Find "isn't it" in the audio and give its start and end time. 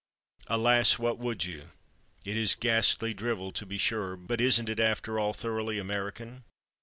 4.41-4.79